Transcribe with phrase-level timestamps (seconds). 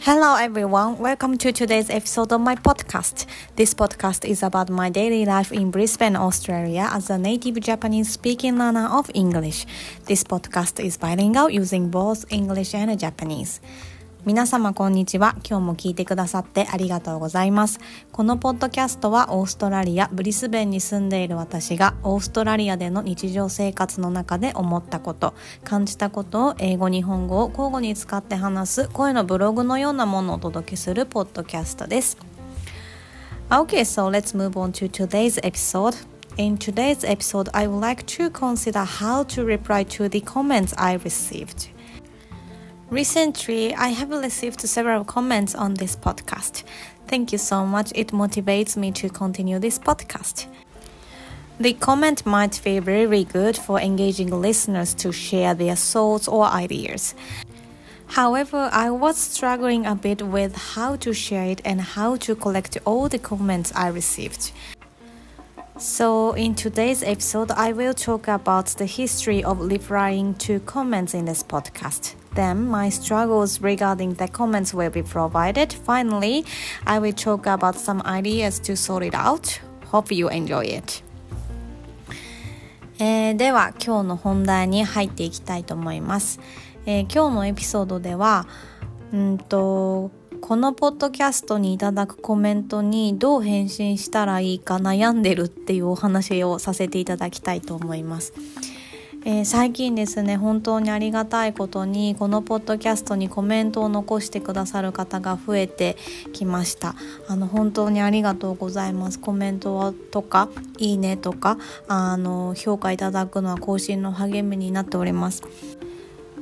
[0.00, 3.26] Hello everyone, welcome to today's episode of my podcast.
[3.56, 8.56] This podcast is about my daily life in Brisbane, Australia as a native Japanese speaking
[8.56, 9.66] learner of English.
[10.06, 13.60] This podcast is bilingual using both English and Japanese.
[14.24, 15.36] 皆様こんにちは。
[15.48, 17.78] 今日も聞いてくださってありがとうございます。
[18.10, 32.18] このポッドキャストはオーストラリア・ブリスベンに住んでいる私がオーストラリアでの日常生活の中で思ったこと、感じたことを英語、日本語を交互に使って話す声のブログのようなものをお届けするポッドキャストです。
[33.50, 35.96] Okay, so let's move on to today's episode.
[36.36, 40.98] In today's episode, I would like to consider how to reply to the comments I
[40.98, 41.70] received.
[42.90, 46.62] Recently, I have received several comments on this podcast.
[47.06, 47.92] Thank you so much.
[47.94, 50.46] It motivates me to continue this podcast.
[51.60, 57.14] The comment might be very good for engaging listeners to share their thoughts or ideas.
[58.06, 62.78] However, I was struggling a bit with how to share it and how to collect
[62.86, 64.50] all the comments I received.
[65.77, 71.25] So, in today's episode, I will talk about the history of replying to comments in
[71.25, 72.15] this podcast.
[72.35, 75.73] Then, my struggles regarding the comments will be provided.
[75.73, 76.45] Finally,
[76.85, 79.59] I will talk about some ideas to sort it out.
[79.87, 81.03] Hope you enjoy it.
[82.99, 86.39] えー、では今日の本題に入っていきたいと思います、
[86.85, 88.47] えー、今日のエピソードでは
[89.11, 90.11] うんと
[90.48, 98.32] このポッドキャストにいただくコメントにどう返信したらいいか悩んでるっていうお話をさせていただきたいと思います。
[99.26, 105.98] えー、最近ですね本当にありがたいことにこのポッドキャストにコメントを残してくださる方が増えて
[106.32, 106.94] きました。
[107.28, 109.18] あの本当にありがとうございます。
[109.18, 115.42] コメントとかいいねとかあの評価いただくのは更新の励みになっております。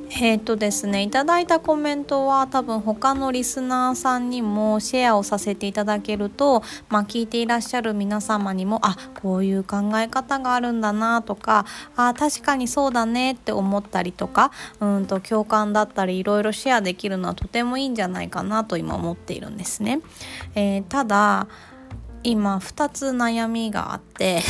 [0.09, 11.65] えっ、ー、とですねいただいたコメントは多分他のリスナーさんにもシェアをさせていただけると、まあ、聞いていらっしゃる皆様にもあこういう考え方があるんだなとか
[11.95, 20.01] あ確かにそうだねって思ったりとかうんと共感だったりいろいろシェアできるのはとてもいいんじゃないかなと今思っているんですね。
[20.55, 21.47] えー、ただ
[22.23, 24.41] 今2つ悩みがあって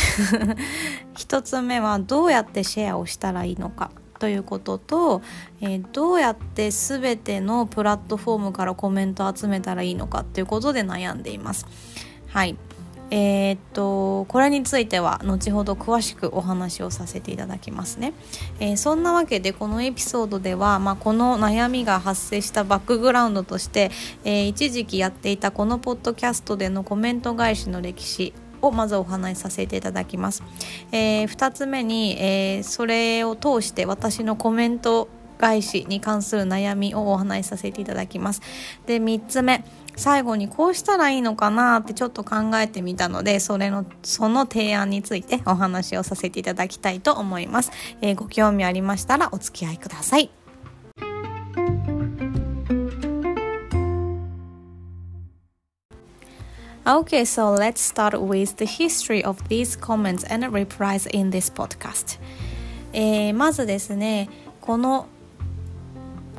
[1.15, 5.21] 1つ目はどうやってシェアをしたらいいのかということと、
[5.61, 11.65] えー、どうやって全てのプラットフォームからコメントを集めたらいいのかということで悩んでいます。
[12.27, 12.57] はい
[13.09, 18.13] えー、っとこれについては後ほど詳しくお話をさせていただきますね、
[18.59, 23.91] えー、そんなわけでこのエピソードでは、まあ、この悩みが発生したバックグラウンドとして、
[24.25, 30.43] えー、一時期やっていたこのポッドキャストでのコメント返しの歴史をまずお話しさせていただきます。
[30.91, 35.07] えー、2つ目に、えー、それを通して私のコメント
[35.37, 38.41] 返しに関する悩みをお話しさせていただきます。
[38.85, 39.63] で、3つ目。
[39.95, 47.71] 最後にこうしたらいいのかなってちょっと考えてみたので、それの、その提案についてお話をさせていただきたいと思います。
[48.01, 50.29] えー、ご興味ありましたらお付き合いください。
[56.87, 62.17] Okay, so let's start with the history of these comments and replies in this podcast.
[62.93, 64.29] えー、まずですね、
[64.61, 65.07] この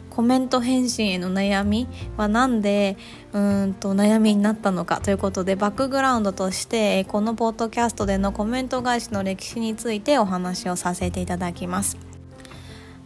[0.09, 1.87] コメント返信への悩み
[2.17, 2.97] は何で
[3.35, 12.08] うんと悩みになったのかということでバックグラウンドとしてこのポッドキャストでのコメント返しの歴史についてお話をさせていただきます。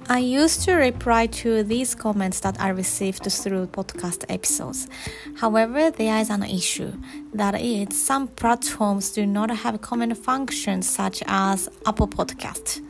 [0.08, 4.88] I used to reply to these comments that I received through podcast episodes.
[5.36, 6.92] However, there is an issue.
[7.32, 12.80] That is, some platforms do not have common functions such as Apple Podcast.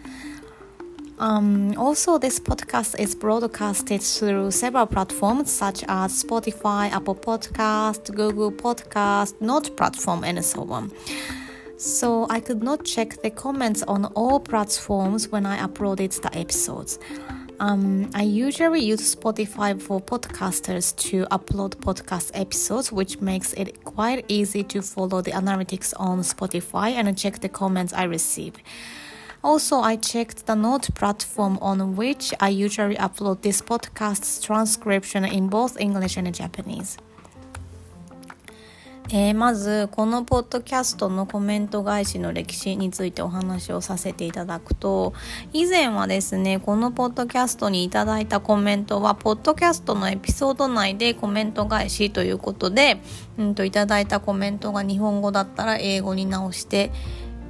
[1.19, 8.51] Um, also, this podcast is broadcasted through several platforms such as Spotify, Apple Podcast, Google
[8.51, 10.91] Podcast, Note platform, and so on
[11.83, 16.99] so I could not check the comments on all platforms when I uploaded the episodes.
[17.59, 24.25] Um, I usually use Spotify for podcasters to upload podcast episodes, which makes it quite
[24.29, 28.55] easy to follow the analytics on Spotify and check the comments I receive.
[29.43, 35.49] Also, I checked the Note platform on which I usually upload this podcast's transcription in
[35.49, 36.97] both English and Japanese.
[39.15, 45.13] えー、まずこのポッドキャストのコメント返しの歴史についてお話をさせていただくと
[45.53, 53.03] 以前はですねこのポッドキャストにいただいたコメントはポッドキャストのエピソード内でコメント返しということで、
[53.37, 56.91] うんと、いただいたコメントが日本語だったら英語に直して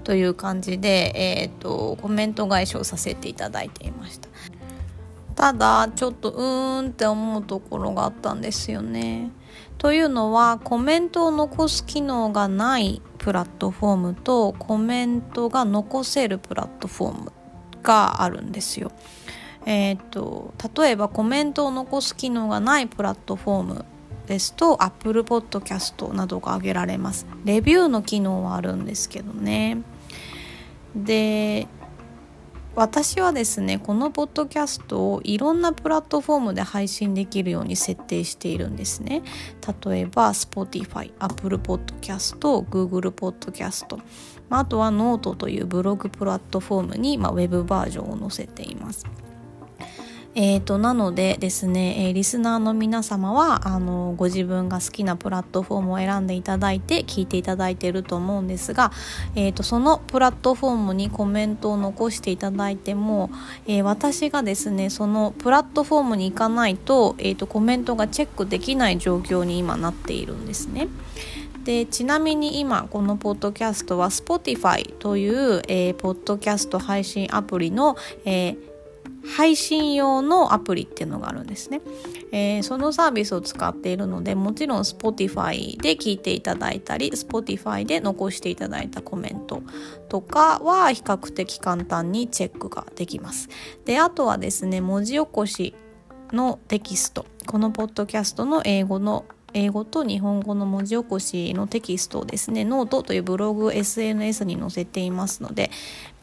[0.02, 4.28] という感じで、えーと、コメント返しをさせていただいていました。
[5.36, 9.30] ただちょっとうーんって思うところがあったんですよね。
[9.82, 17.32] というのはコメントを残す機能がないプラットフォームとコメントが残せるプラットフォーム
[17.82, 18.92] があるんですよ。
[19.66, 23.84] えーと、例えばコメントを残す機能がないプラットフォーム
[24.28, 27.26] ですと Apple Podcast などが挙げられます。
[27.44, 29.78] レビューの機能はあるんですけどね。
[30.94, 31.66] で
[32.74, 39.22] 私はですねこのポッドキャストをいろんなプラットフォームで配信できるように設定しているんですね。
[39.84, 43.98] 例えば Spotify、Apple Podcast、Google Podcast
[44.48, 49.06] あとは Note というブログプラットフォームに、まあ、ウェブバージョンを載せています。
[50.34, 58.92] えーと、なのでですね、えー、リスナーの皆様はあのご自分が好きなプラットフォームを選んでいただいて聞いていただいていると思うんですが、
[59.34, 63.30] えーと、そのプラットフォームにコメントを残していただいても、
[63.66, 70.88] えー、私がですねそのプラットフォームに行かないと,、えーとコメントがチェックできない状況に今なっているんですね。
[71.64, 78.71] でちなみに今このポッドキャストは Spotify という、えー、ポッドキャスト配信アプリの、えー
[79.24, 81.80] 配信用のアプリっていうのがあるんですね、
[82.32, 89.62] えー、そのサービスを使っているのでもちろん Spotify で聞いていただいたり Spotify で残していただいたコメント
[90.08, 93.48] とかは比較的簡単にチェックができます。
[93.84, 95.74] であとはですね文字起こし
[96.32, 97.26] のテキスト。
[97.46, 105.70] このポッドキャストの英語の英語と日本語の文字起こしのテキストをですねノートというブログ SNS に載せていますので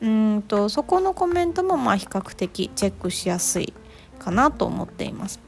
[0.02, 3.74] うんとそこのコメントもまあ比較的チェックしやすい
[4.18, 5.40] かなと思っています。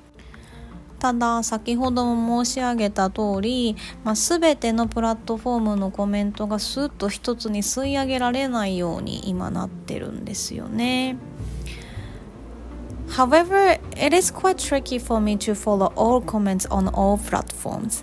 [1.01, 11.17] ただ先ほども申し上げた通り、まあ、全てのプラットフォームのコメントがスッと一つに吸い上げられないように今なってるんですよね。
[13.10, 18.02] However, it is quite tricky for me to follow all comments on all platforms.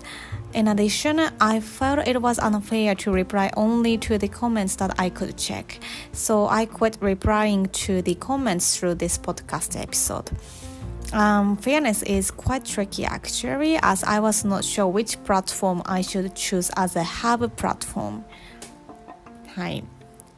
[0.54, 5.10] In addition, I felt it was unfair to reply only to the comments that I
[5.10, 5.80] could check,
[6.12, 10.30] so I quit replying to the comments through this podcast episode.
[11.12, 16.34] Um, fairness is quite tricky actually, as I was not sure which platform I should
[16.34, 18.24] choose as a hub platform.
[19.54, 19.84] はい。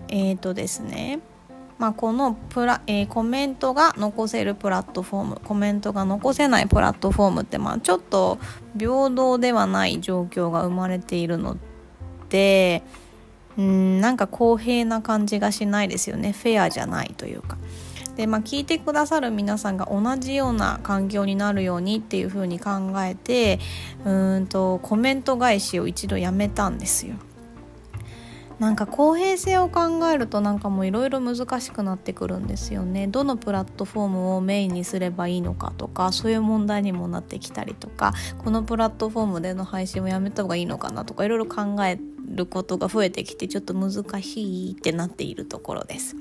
[0.08, 1.20] えっ、ー、とですね。
[1.81, 8.37] まあ、このプラ、えー、コメントが残せるプラットフォームコメントが残せないプラットフォームって、まあ、ちょっと
[8.77, 11.57] 平等ではない状況が生まれているの
[12.29, 12.83] で
[13.57, 17.57] うんなんか公平な感じがしないですよねフェアじゃないというか。
[18.15, 23.59] でまあ、聞いてくださる皆さんが同じような環境になるようにっていうふうに考えて
[24.05, 27.15] うんとコメント返しを一度やめたんですよ。
[28.61, 46.15] なんか公平性を考えるとなんかもういろいろ難しくなってくるんですよねどのプラットフォームをメインにすればいいのかとかそういう問題にもなってきたりとかこのプラットフォームでの配信をやめた方がいいのかなとかいろいろ考えることが増えてきてちょっと難しいってなっているところです。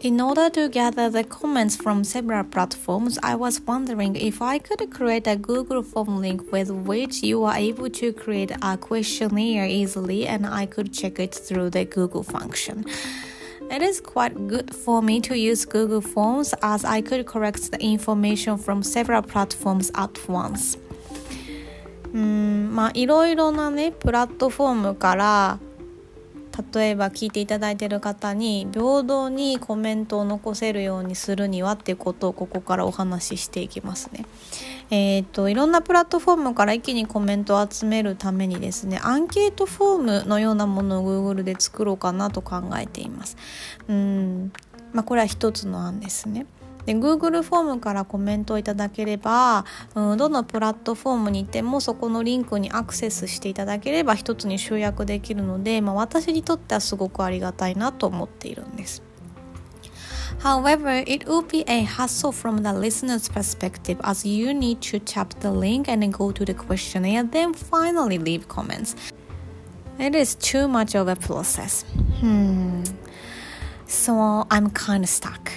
[0.00, 4.90] In order to gather the comments from several platforms, I was wondering if I could
[4.90, 10.26] create a Google form link with which you are able to create a questionnaire easily
[10.26, 12.84] and I could check it through the Google function.
[13.70, 17.80] It is quite good for me to use Google Forms as I could correct the
[17.80, 20.76] information from several platforms at once.
[22.12, 25.58] うんまあいろいろなねプラットフォームから
[26.73, 34.25] 例えば聞いていただいている方に平等にコメントを残せるようにするにはっていうことをここからお話ししていきますね。
[34.89, 43.37] えーと、いろんなプラットフォームから一気にコメントを集めるためにですねアンケートフォームのようなものを Google で作ろうかなと考えています。
[43.87, 44.51] うん
[44.93, 46.45] まあ、これは一つの案ですね。
[46.87, 59.03] で Google フォームからコメントをいただければ、うん、どのプラットフォームにいてもそこのリンクにアクセスしていただければ一つに集約できるので、まあ、私にとってはすごくありがたいなと思っているんです。
[60.39, 65.51] However, it would be a hassle from the listener's perspective as you need to tap the
[65.51, 68.95] link and go to the questionnaire, then finally leave comments.
[69.99, 71.83] It is too much of a process.
[72.21, 72.83] Hmm.
[73.87, 75.51] So I'm kind of stuck.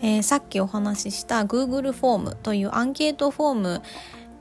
[0.00, 3.82] えー、さっきお話しした Google フォームというアンケートフォーム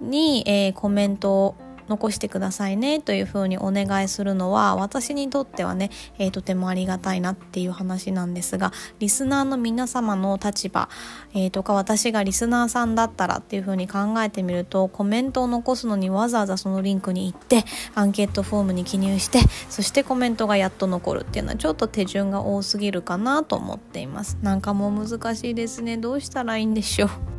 [0.01, 1.55] に、えー、コメントを
[1.87, 10.89] 残してくださいねというふうにお願いするのは私にとってはね、えー、とてもありがたいなっていう話なんですがリスナーの皆様の立場、
[11.33, 17.63] えー、とか私がリスナーさんだったらっていうふうに考えてみるとコメントを残すのにわざわざそのリンクに行って
[17.93, 19.39] アンケートフォームに記入して
[19.69, 24.37] そしてコメントがやっと残るっていうのはちょっと手順が多すぎるかなと思っています。
[24.41, 25.97] なんかもう難しいですね。
[25.97, 27.34] どうしたらいいんでしょう。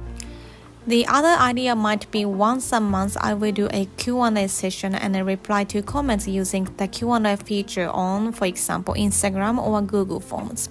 [0.88, 5.16] The other idea might be once a month I will do a Q&A session and
[5.26, 10.70] reply to comments using the Q&A feature on, for example, Instagram or Google Forms.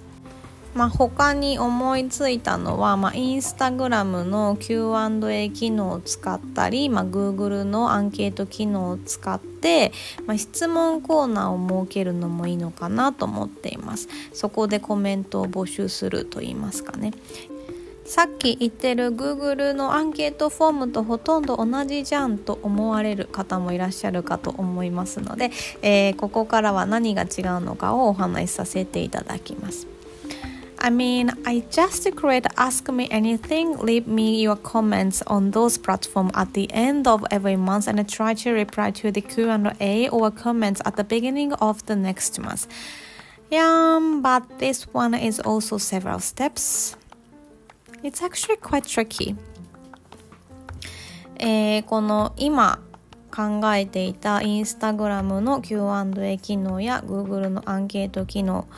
[0.74, 9.92] まあ、他に思いついたのは、まあ、インスタグラムの Q&A 機能を使ったり、まあ、Google のアンケート機能を使って、
[10.26, 17.12] まあ、質問コーナーを設けるのもいいのかなと思っていますそこでコメントを募集すると言いますかね
[18.06, 25.50] さっき言ってる Google のアンケートフォームとほとんど同じじゃんと思われる方もいらっしゃるかと思いますので、
[25.82, 27.28] えー、ここからは何が違う
[27.60, 29.88] のかをお話しさせていただきます。
[30.78, 33.78] I mean, I just create Ask Me Anything.
[33.78, 38.34] Leave me your comments on those platforms at the end of every month and try
[38.34, 42.68] to reply to the Q&A or comments at the beginning of the next month.
[43.50, 46.94] Yeah, but this one is also several steps.
[48.06, 49.34] It's actually quite tricky.
[51.40, 52.78] えー、この今
[53.34, 58.68] 考えていたインスタグラムの Q&A 機能や Google のアンケート機能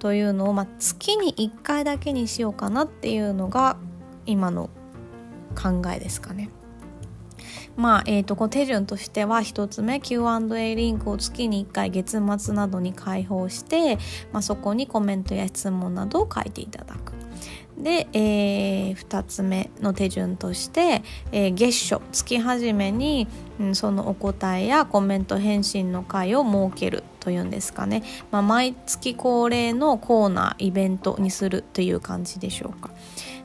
[0.00, 3.76] というのを、まあ、月に1回だけにしようかなっていうのが
[4.26, 4.68] 今の
[5.54, 6.50] 考えですかね。
[7.76, 13.98] まあえーと、こ手順としては1つ目 Q&A リンクを月に1回月末などに開放して、
[14.32, 17.11] まあ、そこにコメントや質問などを書いていただく。
[17.82, 23.26] で、えー、2つ目の手順として、えー、月初月始めに、
[23.60, 32.90] うん、そのお答えやコメント返信の会を設けるというんですかね、まあ、毎月恒例のコーナーイベントにするという感じでしょうか。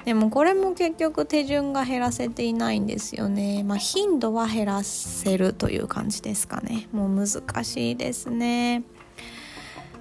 [0.06, 3.63] でもこれも結局手順が減らせていないんですよね。
[3.63, 6.88] まあ頻度は減らせるという感じですかね。
[6.94, 8.84] もう難しいですね。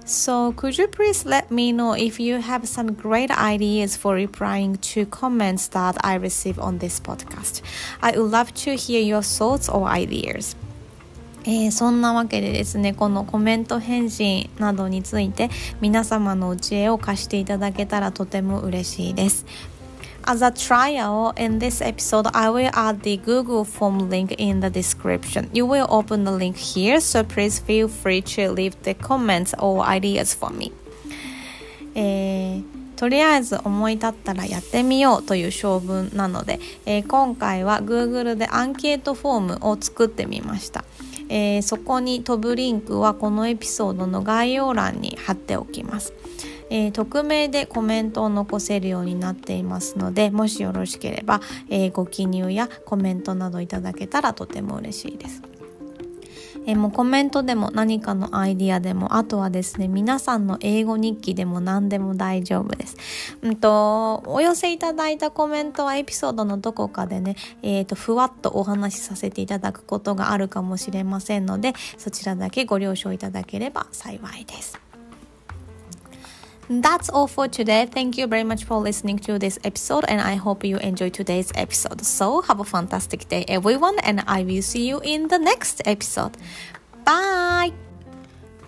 [0.07, 4.77] So, could you please let me know if you have some great ideas for replying
[4.95, 7.61] to comments that I receive on this podcast?
[8.01, 10.55] I would love to hear your thoughts or ideas.
[11.43, 15.49] えー、そんなわけでですねこのコメント返信などについて
[15.79, 19.45] 皆様のお知恵を貸していただけたらとても嬉しいです
[20.29, 24.69] As a trial, in this episode, I will add the Google Form link in the
[24.69, 25.49] description.
[25.53, 29.85] You will open the link here, so please feel free to leave the comments or
[29.85, 30.73] ideas for me.
[31.95, 32.63] えー、
[32.97, 40.83] とりあえず思い立ったらやってみようという性分なので、えー、今回は Google でアンケートフォームを作ってみました。
[41.29, 46.11] えー、そこに飛ぶリンクはこのエピソードの概要欄に貼っておきます。
[46.69, 55.41] えー、匿名でコメントを残せるようになっていますのでもしよろしければ、えー、ご記入やコメントなどいただけたらとても嬉しいです。
[56.69, 62.97] え、もうコメントでも何かのアイディアでもあとはですね皆さんの英語日記でも何でも大丈夫です。
[63.41, 74.86] うんとお寄せいただいたコメントはエピソードのどこかでね、えーとふわっとお話しさせていただくことがあるかもしれませんのでそちらだけご了承いただければ幸いです。
[76.69, 77.85] That's all for today.
[77.85, 81.49] Thank you very much for listening to this episode, and I hope you enjoy today's
[81.55, 82.03] episode.
[82.03, 86.33] So, have a fantastic day, everyone, and I will see you in the next episode.
[87.05, 87.71] Bye!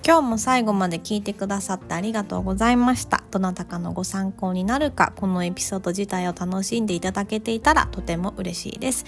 [0.06, 3.22] 今日も最後まで聞いてくださってありがとうございました。
[3.32, 9.06] どなたかのご参考になるか、このエピソード自体を楽しんでいただけていたらとても嬉しいです。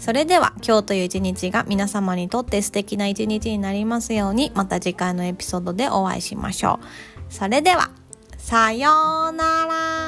[0.00, 7.32] それでは今日という一日が皆様にとって素敵な一日になりますように、また次回のエピソードでお会いしましょう。
[7.32, 7.90] それでは。
[8.44, 10.03] さようなら。